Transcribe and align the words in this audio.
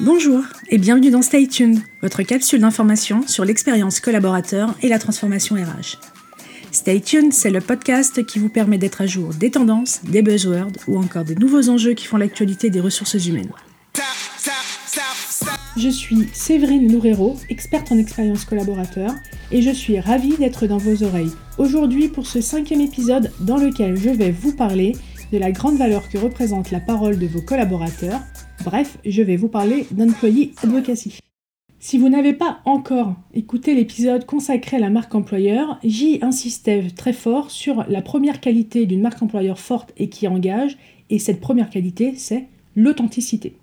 Bonjour 0.00 0.44
et 0.68 0.78
bienvenue 0.78 1.10
dans 1.10 1.22
Stay 1.22 1.48
Tuned, 1.48 1.80
votre 2.02 2.22
capsule 2.22 2.60
d'information 2.60 3.26
sur 3.26 3.44
l'expérience 3.44 3.98
collaborateur 3.98 4.76
et 4.80 4.88
la 4.88 5.00
transformation 5.00 5.56
RH. 5.56 5.98
Stay 6.70 7.00
Tuned, 7.00 7.32
c'est 7.32 7.50
le 7.50 7.60
podcast 7.60 8.24
qui 8.24 8.38
vous 8.38 8.48
permet 8.48 8.78
d'être 8.78 9.00
à 9.00 9.06
jour 9.06 9.34
des 9.34 9.50
tendances, 9.50 10.02
des 10.04 10.22
buzzwords 10.22 10.70
ou 10.86 10.98
encore 10.98 11.24
des 11.24 11.34
nouveaux 11.34 11.68
enjeux 11.68 11.94
qui 11.94 12.06
font 12.06 12.16
l'actualité 12.16 12.70
des 12.70 12.78
ressources 12.78 13.26
humaines. 13.26 13.50
Je 15.76 15.88
suis 15.88 16.28
Séverine 16.32 16.92
Loureiro, 16.92 17.36
experte 17.50 17.90
en 17.90 17.98
expérience 17.98 18.44
collaborateur, 18.44 19.12
et 19.50 19.62
je 19.62 19.70
suis 19.70 19.98
ravie 19.98 20.36
d'être 20.36 20.68
dans 20.68 20.78
vos 20.78 21.02
oreilles 21.02 21.32
aujourd'hui 21.58 22.08
pour 22.08 22.26
ce 22.26 22.40
cinquième 22.40 22.80
épisode 22.80 23.32
dans 23.40 23.56
lequel 23.56 23.96
je 23.96 24.10
vais 24.10 24.30
vous 24.30 24.52
parler 24.52 24.94
de 25.32 25.38
la 25.38 25.52
grande 25.52 25.76
valeur 25.76 26.08
que 26.08 26.18
représente 26.18 26.70
la 26.70 26.80
parole 26.80 27.18
de 27.18 27.26
vos 27.26 27.42
collaborateurs. 27.42 28.20
Bref, 28.64 28.98
je 29.04 29.22
vais 29.22 29.36
vous 29.36 29.48
parler 29.48 29.86
d'employee 29.90 30.52
advocacy. 30.62 31.18
Si 31.80 31.96
vous 31.96 32.08
n'avez 32.08 32.32
pas 32.32 32.58
encore 32.64 33.14
écouté 33.34 33.74
l'épisode 33.74 34.26
consacré 34.26 34.78
à 34.78 34.80
la 34.80 34.90
marque 34.90 35.14
employeur, 35.14 35.78
j'y 35.84 36.18
insistais 36.22 36.88
très 36.96 37.12
fort 37.12 37.50
sur 37.50 37.84
la 37.88 38.02
première 38.02 38.40
qualité 38.40 38.84
d'une 38.84 39.00
marque 39.00 39.22
employeur 39.22 39.60
forte 39.60 39.92
et 39.96 40.08
qui 40.08 40.26
engage, 40.26 40.76
et 41.08 41.18
cette 41.18 41.40
première 41.40 41.70
qualité, 41.70 42.14
c'est 42.16 42.46
l'authenticité. 42.74 43.54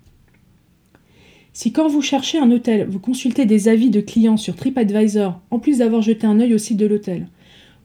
Si 1.52 1.72
quand 1.72 1.88
vous 1.88 2.02
cherchez 2.02 2.38
un 2.38 2.50
hôtel, 2.50 2.86
vous 2.88 2.98
consultez 3.00 3.44
des 3.44 3.68
avis 3.68 3.90
de 3.90 4.00
clients 4.00 4.36
sur 4.36 4.56
TripAdvisor, 4.56 5.40
en 5.50 5.58
plus 5.58 5.78
d'avoir 5.78 6.02
jeté 6.02 6.26
un 6.26 6.40
œil 6.40 6.54
au 6.54 6.58
site 6.58 6.76
de 6.78 6.86
l'hôtel, 6.86 7.28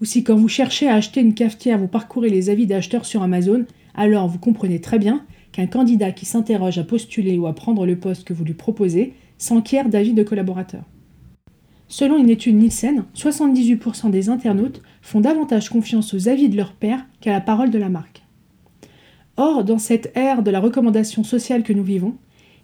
ou 0.01 0.05
si 0.05 0.23
quand 0.23 0.35
vous 0.35 0.47
cherchez 0.47 0.87
à 0.87 0.95
acheter 0.95 1.21
une 1.21 1.35
cafetière, 1.35 1.77
vous 1.77 1.87
parcourez 1.87 2.29
les 2.29 2.49
avis 2.49 2.65
d'acheteurs 2.65 3.05
sur 3.05 3.21
Amazon, 3.21 3.65
alors 3.95 4.27
vous 4.27 4.39
comprenez 4.39 4.79
très 4.79 4.99
bien 4.99 5.25
qu'un 5.51 5.67
candidat 5.67 6.11
qui 6.11 6.25
s'interroge 6.25 6.77
à 6.77 6.83
postuler 6.83 7.37
ou 7.37 7.47
à 7.47 7.53
prendre 7.53 7.85
le 7.85 7.97
poste 7.97 8.23
que 8.25 8.33
vous 8.33 8.43
lui 8.43 8.53
proposez 8.53 9.13
s'enquiert 9.37 9.89
d'avis 9.89 10.13
de 10.13 10.23
collaborateurs. 10.23 10.85
Selon 11.87 12.17
une 12.17 12.29
étude 12.29 12.55
Nielsen, 12.55 13.03
78% 13.15 14.11
des 14.11 14.29
internautes 14.29 14.81
font 15.01 15.19
davantage 15.19 15.69
confiance 15.69 16.13
aux 16.13 16.29
avis 16.29 16.47
de 16.47 16.55
leur 16.55 16.71
père 16.71 17.05
qu'à 17.19 17.33
la 17.33 17.41
parole 17.41 17.69
de 17.69 17.77
la 17.77 17.89
marque. 17.89 18.23
Or, 19.35 19.65
dans 19.65 19.77
cette 19.77 20.15
ère 20.15 20.43
de 20.43 20.51
la 20.51 20.61
recommandation 20.61 21.23
sociale 21.23 21.63
que 21.63 21.73
nous 21.73 21.83
vivons, 21.83 22.15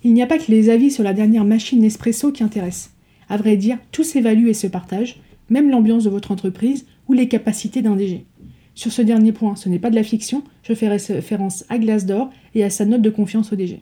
il 0.04 0.14
n'y 0.14 0.22
a 0.22 0.28
pas 0.28 0.38
que 0.38 0.52
les 0.52 0.70
avis 0.70 0.92
sur 0.92 1.04
la 1.04 1.14
dernière 1.14 1.44
machine 1.44 1.82
Nespresso 1.82 2.32
qui 2.32 2.44
intéressent. 2.44 2.92
À 3.30 3.36
vrai 3.36 3.58
dire, 3.58 3.78
tout 3.92 4.04
s'évalue 4.04 4.48
et 4.48 4.54
se 4.54 4.68
partage, 4.68 5.20
même 5.50 5.70
l'ambiance 5.70 6.06
de 6.06 6.10
votre 6.10 6.32
entreprise 6.32 6.86
ou 7.08 7.14
les 7.14 7.28
capacités 7.28 7.82
d'un 7.82 7.96
DG. 7.96 8.26
Sur 8.78 8.92
ce 8.92 9.02
dernier 9.02 9.32
point, 9.32 9.56
ce 9.56 9.70
n'est 9.70 9.80
pas 9.80 9.90
de 9.90 9.96
la 9.96 10.04
fiction, 10.04 10.44
je 10.62 10.76
fais 10.76 10.88
référence 10.88 11.66
à 11.68 11.80
Glassdoor 11.80 12.30
et 12.54 12.64
à 12.64 12.70
sa 12.70 12.86
note 12.86 13.02
de 13.02 13.10
confiance 13.10 13.52
au 13.52 13.56
DG. 13.56 13.82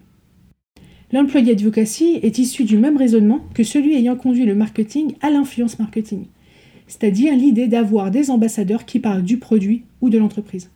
L'employé 1.11 1.51
advocacy 1.51 2.17
est 2.23 2.37
issu 2.37 2.63
du 2.63 2.77
même 2.77 2.95
raisonnement 2.95 3.41
que 3.53 3.65
celui 3.65 3.93
ayant 3.95 4.15
conduit 4.15 4.45
le 4.45 4.55
marketing 4.55 5.15
à 5.19 5.31
l'influence 5.31 5.79
marketing, 5.79 6.27
c'est-à-dire 6.87 7.35
l'idée 7.35 7.67
d'avoir 7.67 8.09
des 8.09 8.31
ambassadeurs 8.31 8.85
qui 8.85 8.99
parlent 8.99 9.23
du 9.23 9.37
produit 9.37 9.83
ou 9.99 10.09
de 10.09 10.17
l'entreprise. 10.17 10.71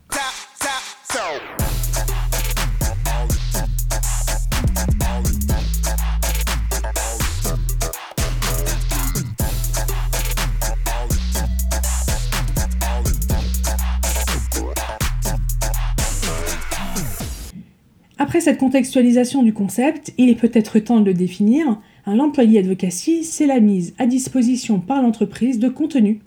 Après 18.30 18.42
cette 18.42 18.60
contextualisation 18.60 19.42
du 19.42 19.54
concept, 19.54 20.14
il 20.20 20.30
est 20.30 20.36
peut-être 20.36 20.78
temps 20.78 21.00
de 21.00 21.06
le 21.06 21.16
définir. 21.16 21.82
L'employé 22.06 22.60
advocacy, 22.60 23.24
c'est 23.24 23.48
la 23.48 23.60
mise 23.60 23.96
à 23.98 24.06
disposition 24.06 24.80
par 24.80 25.02
l'entreprise 25.02 25.58
de 25.58 25.68
contenu 25.68 26.20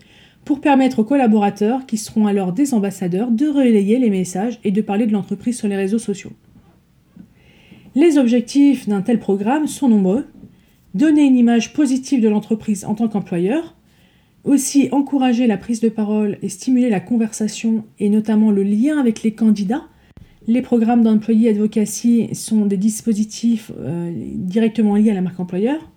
pour 0.44 0.60
permettre 0.60 0.98
aux 0.98 1.04
collaborateurs, 1.04 1.86
qui 1.86 1.98
seront 1.98 2.26
alors 2.26 2.52
des 2.52 2.74
ambassadeurs, 2.74 3.30
de 3.30 3.46
relayer 3.46 4.00
les 4.00 4.10
messages 4.10 4.58
et 4.64 4.72
de 4.72 4.80
parler 4.82 5.06
de 5.06 5.12
l'entreprise 5.12 5.56
sur 5.56 5.68
les 5.68 5.76
réseaux 5.76 6.00
sociaux. 6.00 6.32
Les 7.94 8.18
objectifs 8.18 8.88
d'un 8.88 9.02
tel 9.02 9.20
programme 9.20 9.68
sont 9.68 9.88
nombreux. 9.88 10.26
Donner 10.94 11.22
une 11.22 11.36
image 11.36 11.72
positive 11.72 12.20
de 12.20 12.28
l'entreprise 12.28 12.84
en 12.84 12.96
tant 12.96 13.06
qu'employeur, 13.06 13.76
aussi 14.42 14.88
encourager 14.90 15.46
la 15.46 15.56
prise 15.56 15.78
de 15.78 15.88
parole 15.88 16.38
et 16.42 16.48
stimuler 16.48 16.90
la 16.90 16.98
conversation 16.98 17.84
et 18.00 18.08
notamment 18.08 18.50
le 18.50 18.64
lien 18.64 18.98
avec 18.98 19.22
les 19.22 19.34
candidats 19.34 19.84
les 20.46 20.62
programmes 20.62 21.02
d'employés 21.02 21.50
advocacy 21.50 22.34
sont 22.34 22.66
des 22.66 22.76
dispositifs 22.76 23.70
euh, 23.78 24.12
directement 24.34 24.96
liés 24.96 25.10
à 25.10 25.14
la 25.14 25.20
marque 25.20 25.38
employeur. 25.38 25.90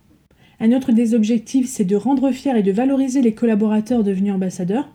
Un 0.59 0.71
autre 0.71 0.91
des 0.91 1.13
objectifs, 1.13 1.67
c'est 1.67 1.83
de 1.83 1.95
rendre 1.95 2.31
fiers 2.31 2.57
et 2.57 2.63
de 2.63 2.71
valoriser 2.71 3.21
les 3.21 3.33
collaborateurs 3.33 4.03
devenus 4.03 4.33
ambassadeurs. 4.33 4.89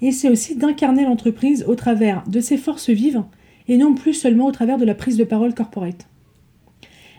Et 0.00 0.10
c'est 0.10 0.28
aussi 0.28 0.56
d'incarner 0.56 1.04
l'entreprise 1.04 1.64
au 1.68 1.74
travers 1.74 2.24
de 2.26 2.40
ses 2.40 2.56
forces 2.56 2.90
vives 2.90 3.22
et 3.68 3.76
non 3.76 3.94
plus 3.94 4.14
seulement 4.14 4.46
au 4.46 4.52
travers 4.52 4.78
de 4.78 4.84
la 4.84 4.94
prise 4.94 5.16
de 5.16 5.24
parole 5.24 5.54
corporate. 5.54 6.08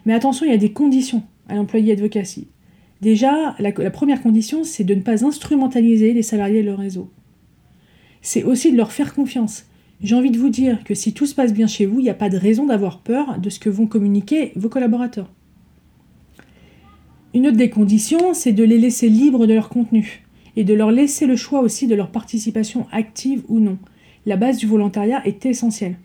Mais 0.05 0.13
attention, 0.13 0.45
il 0.45 0.51
y 0.51 0.55
a 0.55 0.57
des 0.57 0.73
conditions 0.73 1.23
à 1.47 1.55
l'employé 1.55 1.93
advocacy. 1.93 2.47
Déjà, 2.99 3.55
la, 3.59 3.71
la 3.71 3.91
première 3.91 4.21
condition, 4.21 4.63
c'est 4.63 4.83
de 4.83 4.95
ne 4.95 5.01
pas 5.01 5.25
instrumentaliser 5.25 6.13
les 6.13 6.23
salariés 6.23 6.61
de 6.61 6.67
leur 6.67 6.79
réseau. 6.79 7.09
C'est 8.21 8.43
aussi 8.43 8.71
de 8.71 8.77
leur 8.77 8.91
faire 8.91 9.13
confiance 9.13 9.65
j'ai 10.03 10.15
envie 10.15 10.31
de 10.31 10.37
vous 10.37 10.49
dire 10.49 10.83
que 10.83 10.93
si 10.93 11.13
tout 11.13 11.25
se 11.25 11.33
passe 11.33 11.53
bien 11.53 11.65
chez 11.65 11.85
vous, 11.85 11.99
il 11.99 12.03
n'y 12.03 12.09
a 12.09 12.13
pas 12.13 12.29
de 12.29 12.37
raison 12.37 12.65
d'avoir 12.65 12.99
peur 12.99 13.39
de 13.39 13.49
ce 13.49 13.59
que 13.59 13.69
vont 13.69 13.87
communiquer 13.87 14.51
vos 14.55 14.67
collaborateurs. 14.67 15.29
Une 17.33 17.47
autre 17.47 17.57
des 17.57 17.69
conditions, 17.69 18.33
c'est 18.33 18.51
de 18.51 18.63
les 18.63 18.77
laisser 18.77 19.07
libres 19.07 19.47
de 19.47 19.53
leur 19.53 19.69
contenu 19.69 20.23
et 20.55 20.65
de 20.65 20.73
leur 20.73 20.91
laisser 20.91 21.25
le 21.25 21.35
choix 21.35 21.61
aussi 21.61 21.87
de 21.87 21.95
leur 21.95 22.09
participation 22.09 22.85
active 22.91 23.43
ou 23.47 23.59
non. 23.59 23.77
La 24.25 24.37
base 24.37 24.57
du 24.57 24.67
volontariat 24.67 25.25
est 25.25 25.45
essentielle. 25.45 25.95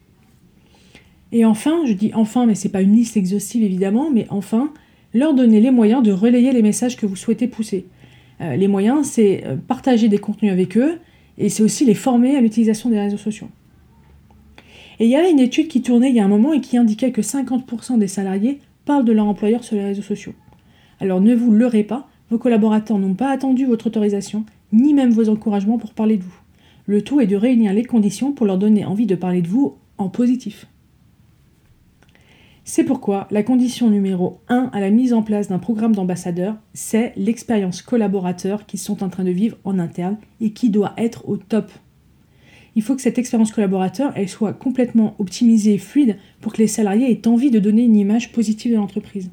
Et 1.32 1.44
enfin, 1.44 1.82
je 1.84 1.92
dis 1.92 2.12
enfin, 2.14 2.46
mais 2.46 2.54
ce 2.54 2.66
n'est 2.66 2.72
pas 2.72 2.80
une 2.80 2.94
liste 2.94 3.16
exhaustive 3.16 3.62
évidemment, 3.62 4.10
mais 4.10 4.26
enfin, 4.30 4.72
leur 5.12 5.34
donner 5.34 5.60
les 5.60 5.70
moyens 5.70 6.02
de 6.02 6.12
relayer 6.12 6.52
les 6.52 6.62
messages 6.62 6.96
que 6.96 7.04
vous 7.04 7.16
souhaitez 7.16 7.48
pousser. 7.48 7.86
Euh, 8.40 8.56
les 8.56 8.68
moyens, 8.68 9.08
c'est 9.08 9.44
euh, 9.44 9.56
partager 9.56 10.08
des 10.08 10.18
contenus 10.18 10.52
avec 10.52 10.76
eux 10.78 10.98
et 11.36 11.48
c'est 11.48 11.62
aussi 11.62 11.84
les 11.84 11.94
former 11.94 12.36
à 12.36 12.40
l'utilisation 12.40 12.88
des 12.88 12.98
réseaux 12.98 13.18
sociaux. 13.18 13.48
Et 15.00 15.04
il 15.04 15.10
y 15.10 15.16
avait 15.16 15.30
une 15.30 15.40
étude 15.40 15.68
qui 15.68 15.82
tournait 15.82 16.10
il 16.10 16.16
y 16.16 16.20
a 16.20 16.24
un 16.24 16.28
moment 16.28 16.52
et 16.52 16.60
qui 16.60 16.76
indiquait 16.76 17.12
que 17.12 17.20
50% 17.20 17.98
des 17.98 18.08
salariés 18.08 18.60
parlent 18.84 19.04
de 19.04 19.12
leur 19.12 19.26
employeur 19.26 19.62
sur 19.62 19.76
les 19.76 19.84
réseaux 19.84 20.02
sociaux. 20.02 20.34
Alors 21.00 21.20
ne 21.20 21.34
vous 21.34 21.52
leurrez 21.52 21.84
pas, 21.84 22.08
vos 22.30 22.38
collaborateurs 22.38 22.98
n'ont 22.98 23.14
pas 23.14 23.30
attendu 23.30 23.64
votre 23.64 23.86
autorisation, 23.86 24.44
ni 24.72 24.94
même 24.94 25.10
vos 25.10 25.28
encouragements 25.28 25.78
pour 25.78 25.94
parler 25.94 26.16
de 26.16 26.24
vous. 26.24 26.40
Le 26.86 27.02
tout 27.02 27.20
est 27.20 27.26
de 27.26 27.36
réunir 27.36 27.72
les 27.72 27.84
conditions 27.84 28.32
pour 28.32 28.46
leur 28.46 28.58
donner 28.58 28.84
envie 28.84 29.06
de 29.06 29.14
parler 29.14 29.42
de 29.42 29.48
vous 29.48 29.76
en 29.98 30.08
positif. 30.08 30.66
C'est 32.64 32.84
pourquoi 32.84 33.28
la 33.30 33.42
condition 33.42 33.88
numéro 33.88 34.40
1 34.48 34.70
à 34.74 34.80
la 34.80 34.90
mise 34.90 35.14
en 35.14 35.22
place 35.22 35.48
d'un 35.48 35.58
programme 35.58 35.94
d'ambassadeur, 35.94 36.56
c'est 36.74 37.14
l'expérience 37.16 37.80
collaborateur 37.80 38.66
qu'ils 38.66 38.80
sont 38.80 39.02
en 39.02 39.08
train 39.08 39.24
de 39.24 39.30
vivre 39.30 39.56
en 39.64 39.78
interne 39.78 40.18
et 40.40 40.50
qui 40.50 40.68
doit 40.68 40.92
être 40.98 41.26
au 41.28 41.38
top 41.38 41.70
il 42.76 42.82
faut 42.82 42.94
que 42.94 43.02
cette 43.02 43.18
expérience 43.18 43.52
collaborateur 43.52 44.12
soit 44.28 44.52
complètement 44.52 45.14
optimisée 45.18 45.74
et 45.74 45.78
fluide 45.78 46.16
pour 46.40 46.52
que 46.52 46.58
les 46.58 46.66
salariés 46.66 47.10
aient 47.10 47.26
envie 47.26 47.50
de 47.50 47.58
donner 47.58 47.82
une 47.82 47.96
image 47.96 48.32
positive 48.32 48.72
de 48.72 48.76
l'entreprise. 48.76 49.30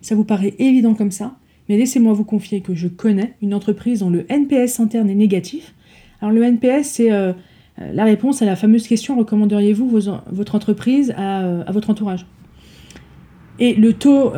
Ça 0.00 0.14
vous 0.14 0.24
paraît 0.24 0.54
évident 0.58 0.94
comme 0.94 1.10
ça, 1.10 1.36
mais 1.68 1.78
laissez-moi 1.78 2.12
vous 2.12 2.24
confier 2.24 2.60
que 2.60 2.74
je 2.74 2.88
connais 2.88 3.34
une 3.40 3.54
entreprise 3.54 4.00
dont 4.00 4.10
le 4.10 4.26
NPS 4.30 4.80
interne 4.80 5.08
est 5.08 5.14
négatif. 5.14 5.74
Alors 6.20 6.32
le 6.32 6.42
NPS, 6.42 6.88
c'est 6.88 7.12
euh, 7.12 7.32
euh, 7.80 7.92
la 7.92 8.04
réponse 8.04 8.42
à 8.42 8.44
la 8.44 8.56
fameuse 8.56 8.86
question 8.86 9.16
recommanderiez-vous 9.16 9.88
votre 9.88 10.54
entreprise 10.54 11.14
euh, 11.18 11.64
à, 11.66 11.72
votre 11.72 11.90
entourage? 11.90 12.26
Et 13.58 13.74
le 13.74 13.92
taux, 13.92 14.32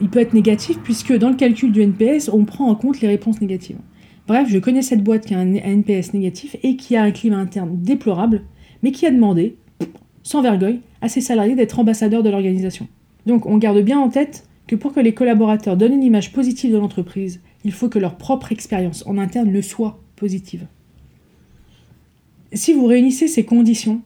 il 0.00 0.08
peut 0.08 0.18
être 0.18 0.32
négatif 0.32 0.78
puisque 0.82 1.12
dans 1.12 1.28
le 1.28 1.36
calcul 1.36 1.72
du 1.72 1.82
NPS, 1.82 2.30
on 2.32 2.46
prend 2.46 2.68
en 2.68 2.74
compte 2.74 3.02
les 3.02 3.08
réponses 3.08 3.38
négatives. 3.40 3.76
Bref, 4.26 4.48
je 4.48 4.58
connais 4.58 4.82
cette 4.82 5.02
boîte 5.02 5.26
qui 5.26 5.34
a 5.34 5.38
un 5.38 5.54
NPS 5.54 6.14
négatif 6.14 6.56
et 6.62 6.76
qui 6.76 6.96
a 6.96 7.02
un 7.02 7.10
climat 7.10 7.38
interne 7.38 7.82
déplorable, 7.82 8.42
mais 8.82 8.92
qui 8.92 9.06
a 9.06 9.10
demandé, 9.10 9.56
sans 10.22 10.42
vergogne, 10.42 10.80
à 11.00 11.08
ses 11.08 11.20
salariés 11.20 11.56
d'être 11.56 11.78
ambassadeurs 11.78 12.22
de 12.22 12.30
l'organisation. 12.30 12.86
Donc 13.26 13.46
on 13.46 13.58
garde 13.58 13.80
bien 13.80 13.98
en 13.98 14.08
tête 14.08 14.46
que 14.66 14.76
pour 14.76 14.92
que 14.92 15.00
les 15.00 15.14
collaborateurs 15.14 15.76
donnent 15.76 15.94
une 15.94 16.04
image 16.04 16.32
positive 16.32 16.72
de 16.72 16.78
l'entreprise, 16.78 17.40
il 17.64 17.72
faut 17.72 17.88
que 17.88 17.98
leur 17.98 18.16
propre 18.16 18.52
expérience 18.52 19.04
en 19.06 19.18
interne 19.18 19.50
le 19.50 19.62
soit 19.62 20.00
positive. 20.16 20.66
Si 22.52 22.72
vous 22.72 22.86
réunissez 22.86 23.28
ces 23.28 23.44
conditions, 23.44 24.02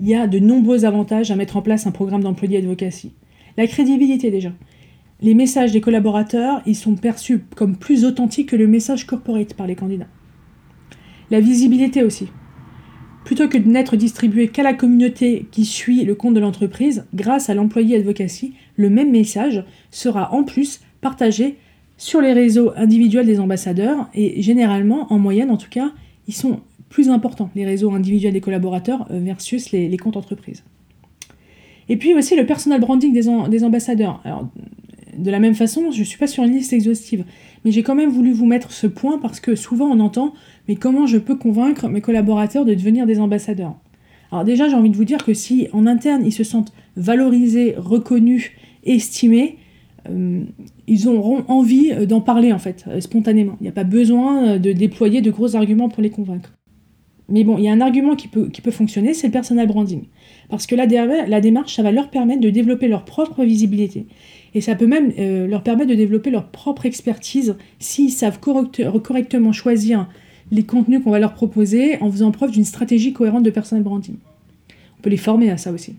il 0.00 0.08
y 0.08 0.14
a 0.14 0.26
de 0.26 0.38
nombreux 0.38 0.84
avantages 0.84 1.30
à 1.30 1.36
mettre 1.36 1.56
en 1.56 1.62
place 1.62 1.86
un 1.86 1.92
programme 1.92 2.22
d'employé 2.22 2.58
advocacy. 2.58 3.12
La 3.56 3.66
crédibilité 3.66 4.30
déjà. 4.30 4.52
Les 5.24 5.32
messages 5.32 5.72
des 5.72 5.80
collaborateurs, 5.80 6.60
ils 6.66 6.76
sont 6.76 6.96
perçus 6.96 7.40
comme 7.56 7.78
plus 7.78 8.04
authentiques 8.04 8.50
que 8.50 8.56
le 8.56 8.66
message 8.66 9.06
corporate 9.06 9.54
par 9.54 9.66
les 9.66 9.74
candidats. 9.74 10.10
La 11.30 11.40
visibilité 11.40 12.02
aussi. 12.02 12.28
Plutôt 13.24 13.48
que 13.48 13.56
de 13.56 13.66
n'être 13.66 13.96
distribué 13.96 14.48
qu'à 14.48 14.62
la 14.62 14.74
communauté 14.74 15.48
qui 15.50 15.64
suit 15.64 16.04
le 16.04 16.14
compte 16.14 16.34
de 16.34 16.40
l'entreprise, 16.40 17.06
grâce 17.14 17.48
à 17.48 17.54
l'employé 17.54 17.96
advocacy, 17.96 18.52
le 18.76 18.90
même 18.90 19.12
message 19.12 19.64
sera 19.90 20.30
en 20.34 20.42
plus 20.42 20.82
partagé 21.00 21.56
sur 21.96 22.20
les 22.20 22.34
réseaux 22.34 22.72
individuels 22.76 23.24
des 23.24 23.40
ambassadeurs 23.40 24.10
et 24.12 24.42
généralement, 24.42 25.10
en 25.10 25.18
moyenne 25.18 25.50
en 25.50 25.56
tout 25.56 25.70
cas, 25.70 25.92
ils 26.28 26.34
sont 26.34 26.60
plus 26.90 27.08
importants, 27.08 27.48
les 27.54 27.64
réseaux 27.64 27.94
individuels 27.94 28.34
des 28.34 28.42
collaborateurs 28.42 29.06
euh, 29.10 29.20
versus 29.20 29.72
les, 29.72 29.96
comptes 29.96 30.18
entreprises. 30.18 30.64
Et 31.88 31.96
puis 31.96 32.12
aussi 32.12 32.36
le 32.36 32.44
personal 32.44 32.78
branding 32.78 33.14
des, 33.14 33.64
ambassadeurs. 33.64 34.22
De 35.16 35.30
la 35.30 35.38
même 35.38 35.54
façon, 35.54 35.90
je 35.90 36.00
ne 36.00 36.04
suis 36.04 36.18
pas 36.18 36.26
sur 36.26 36.44
une 36.44 36.52
liste 36.52 36.72
exhaustive, 36.72 37.24
mais 37.64 37.72
j'ai 37.72 37.82
quand 37.82 37.94
même 37.94 38.10
voulu 38.10 38.32
vous 38.32 38.46
mettre 38.46 38.72
ce 38.72 38.86
point 38.86 39.18
parce 39.18 39.40
que 39.40 39.54
souvent 39.54 39.86
on 39.86 40.00
entend 40.00 40.34
mais 40.68 40.76
comment 40.76 41.06
je 41.06 41.18
peux 41.18 41.36
convaincre 41.36 41.88
mes 41.88 42.00
collaborateurs 42.00 42.64
de 42.64 42.74
devenir 42.74 43.06
des 43.06 43.20
ambassadeurs? 43.20 43.74
Alors 44.32 44.44
déjà, 44.44 44.68
j'ai 44.68 44.74
envie 44.74 44.90
de 44.90 44.96
vous 44.96 45.04
dire 45.04 45.24
que 45.24 45.34
si 45.34 45.68
en 45.72 45.86
interne 45.86 46.24
ils 46.24 46.32
se 46.32 46.44
sentent 46.44 46.72
valorisés, 46.96 47.74
reconnus, 47.76 48.50
estimés, 48.84 49.58
euh, 50.08 50.42
ils 50.86 51.08
auront 51.08 51.44
envie 51.48 51.92
euh, 51.92 52.06
d'en 52.06 52.20
parler 52.20 52.52
en 52.52 52.58
fait, 52.58 52.84
euh, 52.88 53.00
spontanément. 53.00 53.56
Il 53.60 53.64
n'y 53.64 53.68
a 53.68 53.72
pas 53.72 53.84
besoin 53.84 54.58
de 54.58 54.72
déployer 54.72 55.22
de 55.22 55.30
gros 55.30 55.56
arguments 55.56 55.88
pour 55.88 56.02
les 56.02 56.10
convaincre. 56.10 56.52
Mais 57.30 57.42
bon, 57.42 57.56
il 57.56 57.64
y 57.64 57.68
a 57.68 57.72
un 57.72 57.80
argument 57.80 58.16
qui 58.16 58.28
peut, 58.28 58.70
fonctionner, 58.70 59.14
c'est 59.14 59.28
le 59.28 59.32
personal 59.32 59.66
branding. 59.66 60.02
Parce 60.50 60.66
que 60.66 60.74
la, 60.74 60.84
la 60.86 61.40
démarche, 61.40 61.74
ça 61.74 61.82
va 61.82 61.90
leur 61.90 62.10
permettre 62.10 62.42
de 62.42 62.50
développer 62.50 62.86
leur 62.86 63.06
propre 63.06 63.44
visibilité. 63.44 64.06
Et 64.54 64.60
ça 64.60 64.74
peut 64.74 64.86
même 64.86 65.12
leur 65.48 65.62
permettre 65.62 65.90
de 65.90 65.96
développer 65.96 66.30
leur 66.30 66.46
propre 66.46 66.86
expertise 66.86 67.56
s'ils 67.80 68.12
savent 68.12 68.38
correctement 68.38 69.52
choisir 69.52 70.08
les 70.50 70.62
contenus 70.62 71.02
qu'on 71.02 71.10
va 71.10 71.18
leur 71.18 71.34
proposer 71.34 72.00
en 72.00 72.10
faisant 72.10 72.30
preuve 72.30 72.52
d'une 72.52 72.64
stratégie 72.64 73.12
cohérente 73.12 73.42
de 73.42 73.50
personal 73.50 73.82
branding. 73.82 74.16
On 74.98 75.02
peut 75.02 75.10
les 75.10 75.16
former 75.16 75.50
à 75.50 75.56
ça 75.56 75.72
aussi. 75.72 75.96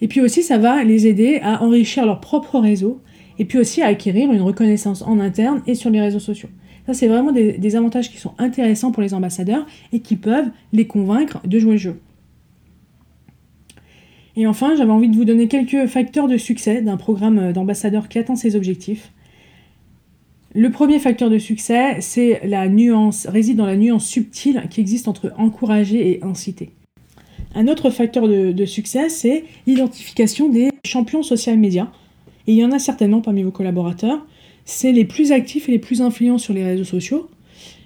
Et 0.00 0.08
puis 0.08 0.20
aussi, 0.20 0.42
ça 0.42 0.58
va 0.58 0.82
les 0.84 1.06
aider 1.06 1.40
à 1.42 1.62
enrichir 1.62 2.06
leur 2.06 2.20
propre 2.20 2.58
réseau 2.58 3.00
et 3.38 3.44
puis 3.44 3.58
aussi 3.58 3.82
à 3.82 3.86
acquérir 3.86 4.32
une 4.32 4.42
reconnaissance 4.42 5.02
en 5.02 5.20
interne 5.20 5.62
et 5.66 5.74
sur 5.74 5.90
les 5.90 6.00
réseaux 6.00 6.20
sociaux. 6.20 6.48
Ça, 6.86 6.92
c'est 6.92 7.08
vraiment 7.08 7.32
des, 7.32 7.76
avantages 7.76 8.10
qui 8.10 8.18
sont 8.18 8.34
intéressants 8.38 8.92
pour 8.92 9.02
les 9.02 9.14
ambassadeurs 9.14 9.66
et 9.92 10.00
qui 10.00 10.16
peuvent 10.16 10.50
les 10.72 10.86
convaincre 10.86 11.40
de 11.46 11.58
jouer 11.58 11.72
le 11.72 11.78
jeu. 11.78 11.96
Et 14.36 14.46
enfin, 14.46 14.74
j'avais 14.76 14.90
envie 14.90 15.08
de 15.08 15.16
vous 15.16 15.24
donner 15.24 15.48
quelques 15.48 15.86
facteurs 15.86 16.28
de 16.28 16.36
succès 16.36 16.82
d'un 16.82 16.96
programme 16.96 17.52
d'ambassadeurs 17.52 18.08
qui 18.08 18.18
atteint 18.18 18.36
ses 18.36 18.56
objectifs. 18.56 19.12
Le 20.56 20.70
premier 20.70 21.00
facteur 21.00 21.30
de 21.30 21.38
succès, 21.38 22.00
c'est 22.00 22.40
la 22.44 22.68
nuance, 22.68 23.26
réside 23.26 23.56
dans 23.56 23.66
la 23.66 23.76
nuance 23.76 24.06
subtile 24.06 24.62
qui 24.70 24.80
existe 24.80 25.08
entre 25.08 25.32
encourager 25.36 26.10
et 26.10 26.24
inciter. 26.24 26.70
Un 27.56 27.68
autre 27.68 27.90
facteur 27.90 28.28
de, 28.28 28.64
succès, 28.64 29.08
c'est 29.08 29.44
l'identification 29.66 30.48
des 30.48 30.70
champions 30.84 31.22
social 31.22 31.58
médias. 31.58 31.88
Et 32.46 32.52
il 32.52 32.58
y 32.58 32.64
en 32.64 32.72
a 32.72 32.78
certainement 32.78 33.20
parmi 33.20 33.42
vos 33.42 33.50
collaborateurs. 33.50 34.24
C'est 34.64 34.92
les 34.92 35.04
plus 35.04 35.32
actifs 35.32 35.68
et 35.68 35.72
les 35.72 35.78
plus 35.78 36.02
influents 36.02 36.38
sur 36.38 36.54
les 36.54 36.64
réseaux 36.64 36.84
sociaux. 36.84 37.28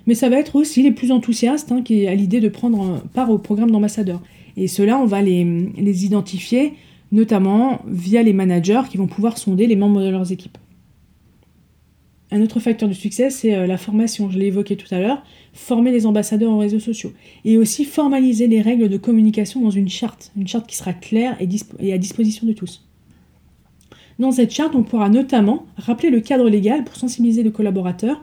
Mais 0.07 0.15
ça 0.15 0.29
va 0.29 0.39
être 0.39 0.57
aussi 0.57 0.83
les 0.83 0.93
plus 0.93 1.11
enthousiastes 1.13 1.73
hein, 1.73 1.83
qui 1.83 2.07
à 2.07 2.15
l'idée 2.15 2.41
de 2.41 2.49
prendre 2.49 3.03
part 3.15 3.31
au 3.31 3.39
programme 3.39 3.71
d'ambassadeur. 3.71 4.23
Et 4.59 4.67
ceux-là, 4.67 4.99
on 4.99 5.07
va 5.07 5.23
les, 5.23 6.05
identifier 6.05 6.75
notamment 7.13 7.81
via 7.87 8.23
les 8.23 8.33
managers 8.33 8.83
qui 8.91 8.97
vont 8.97 9.07
pouvoir 9.07 9.39
sonder 9.39 9.67
les 9.67 9.77
membres 9.77 10.03
de 10.03 10.09
leurs 10.09 10.33
équipes. 10.33 10.59
Un 12.31 12.43
autre 12.43 12.61
facteur 12.61 12.89
de 12.89 12.95
succès, 12.95 13.31
c'est 13.31 13.55
euh, 13.55 13.67
la 13.67 13.79
formation, 13.79 14.29
je 14.29 14.39
l'ai 14.39 14.47
évoqué 14.47 14.77
tout 14.77 14.93
à 14.95 14.99
l'heure, 14.99 15.23
former 15.55 15.93
les 15.93 16.05
ambassadeurs 16.05 16.51
en 16.51 16.59
réseaux 16.59 16.81
sociaux. 16.81 17.13
Et 17.47 17.57
aussi 17.57 17.87
formaliser 17.87 18.49
les 18.49 18.61
règles 18.61 18.89
de 18.91 18.99
communication 18.99 19.63
dans 19.63 19.71
une 19.71 19.89
charte, 19.89 20.33
une 20.37 20.47
charte 20.47 20.67
qui 20.67 20.77
sera 20.77 20.93
claire 20.93 21.39
et, 21.41 21.93
à 21.93 21.99
disposition 21.99 22.47
de 22.47 22.53
tous. 22.53 22.85
Dans 24.19 24.33
cette 24.33 24.53
charte, 24.53 24.75
on 24.75 24.83
pourra 24.83 25.09
notamment 25.09 25.67
rappeler 25.77 26.11
le 26.11 26.21
cadre 26.21 26.51
légal 26.51 26.85
pour 26.85 26.97
sensibiliser 26.97 27.45
les 27.45 27.53
collaborateurs. 27.53 28.23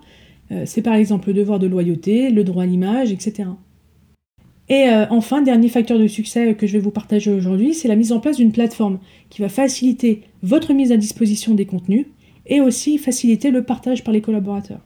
Euh, 0.51 0.63
c'est 0.65 0.81
par 0.81 0.93
exemple 0.93 1.29
le 1.29 1.33
devoir 1.33 1.57
de 1.57 1.65
loyauté, 1.65 2.29
le 2.29 2.43
droit 2.43 2.63
à 2.63 2.65
l'image, 2.67 3.11
etc. 3.11 3.47
Et 4.67 4.89
euh, 4.89 5.06
enfin, 5.09 5.41
dernier 5.41 5.69
facteur 5.69 6.00
de 6.00 6.07
succès 6.07 6.56
que 6.56 6.65
je 6.65 6.73
vais 6.73 6.79
vous 6.79 6.91
partager 6.91 7.31
aujourd'hui, 7.31 7.73
c'est 7.73 7.88
la 7.88 7.95
mise 7.95 8.12
en 8.12 8.19
place 8.19 8.38
d'une 8.38 8.51
plateforme 8.51 9.00
qui 9.29 9.41
va 9.41 9.50
faciliter 9.50 10.23
votre 10.41 10.73
mise 10.73 10.91
à 10.91 10.97
disposition 10.97 11.53
des 11.53 11.65
contenus 11.65 12.07
et 12.47 12.62
aussi 12.62 12.97
faciliter 12.97 13.51
le 13.51 13.63
partage 13.63 14.03
par 14.03 14.13
les 14.13 14.21
collaborateurs. 14.21 14.81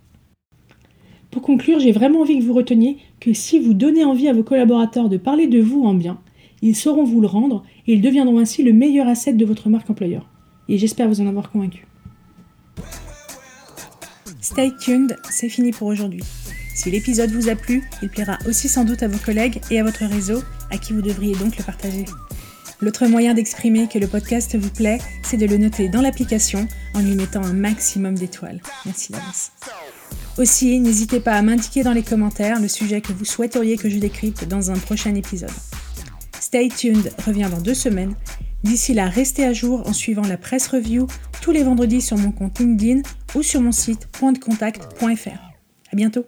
Pour 1.32 1.44
conclure, 1.44 1.80
j'ai 1.80 1.92
vraiment 1.92 2.22
envie 2.22 2.40
que 2.40 2.44
vous 2.44 2.54
reteniez 2.54 2.98
que 3.20 3.34
si 3.34 3.60
vous 3.60 3.74
donnez 3.74 4.04
envie 4.04 4.28
à 4.28 4.34
vos 4.34 4.44
collaborateurs 4.44 5.10
de 5.10 5.18
parler 5.18 5.48
de 5.48 5.60
vous 5.60 5.84
en 5.84 5.94
bien, 5.94 6.20
ils 6.62 6.76
sauront 6.76 7.04
vous 7.04 7.22
le 7.22 7.28
rendre 7.28 7.64
et 7.88 7.94
ils 7.94 8.02
deviendront 8.02 8.40
ainsi 8.40 8.64
le 8.64 8.74
meilleur 8.74 9.08
asset 9.08 9.34
de 9.34 9.46
votre 9.46 9.70
marque 9.70 9.90
employeur. 9.90 10.30
Et 10.68 10.78
j'espère 10.78 11.08
vous 11.08 11.22
en 11.22 11.28
avoir 11.28 11.52
convaincu. 11.52 11.86
Stay 14.42 14.72
tuned, 14.82 15.16
c'est 15.30 15.50
fini 15.50 15.72
pour 15.72 15.88
aujourd'hui. 15.88 16.24
Si 16.80 16.90
l'épisode 16.90 17.32
vous 17.32 17.50
a 17.50 17.58
plu, 17.58 17.84
il 18.02 18.08
plaira 18.08 18.38
aussi 18.48 18.70
sans 18.70 18.86
doute 18.86 19.04
à 19.04 19.10
vos 19.10 19.18
collègues 19.18 19.60
et 19.70 19.82
à 19.82 19.84
votre 19.84 20.06
réseau, 20.06 20.42
à 20.72 20.78
qui 20.78 20.94
vous 20.94 21.02
devriez 21.02 21.36
donc 21.36 21.58
le 21.58 21.64
partager. 21.66 22.06
L'autre 22.80 23.06
moyen 23.06 23.34
d'exprimer 23.34 23.90
que 23.90 24.00
le 24.00 24.08
podcast 24.08 24.56
vous 24.56 24.70
plaît, 24.70 25.00
c'est 25.22 25.36
de 25.36 25.46
le 25.46 25.58
noter 25.58 25.90
dans 25.90 26.00
l'application 26.00 26.70
en 26.94 27.02
lui 27.02 27.16
mettant 27.16 27.44
un 27.44 27.52
maximum 27.52 28.16
d'étoiles. 28.16 28.62
Merci 28.86 29.12
d'avance. 29.12 29.52
Aussi, 30.38 30.80
n'hésitez 30.80 31.20
pas 31.20 31.34
à 31.34 31.42
m'indiquer 31.42 31.84
dans 31.84 31.92
les 31.92 32.02
commentaires 32.02 32.62
le 32.62 32.70
sujet 32.70 33.02
que 33.02 33.12
vous 33.12 33.26
souhaiteriez 33.26 33.76
que 33.76 33.90
je 33.90 33.98
décrypte 33.98 34.48
dans 34.48 34.72
un 34.72 34.78
prochain 34.78 35.14
épisode. 35.16 35.52
Stay 36.40 36.70
tuned 36.70 37.12
revient 37.26 37.50
dans 37.52 37.60
deux 37.60 37.74
semaines. 37.74 38.16
D'ici 38.64 38.94
là, 38.94 39.10
restez 39.10 39.44
à 39.44 39.52
jour 39.52 39.86
en 39.86 39.92
suivant 39.92 40.26
la 40.26 40.38
presse 40.38 40.68
review 40.68 41.08
tous 41.42 41.52
les 41.52 41.64
vendredis 41.64 42.00
sur 42.02 42.18
mon 42.18 42.32
compte 42.32 42.58
LinkedIn 42.58 43.02
ou 43.36 43.44
sur 43.44 43.60
mon 43.60 43.74
site 43.74 44.08
pointdecontact.fr. 44.14 45.28
À 45.92 45.96
bientôt. 45.98 46.26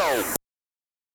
show. 0.00 0.39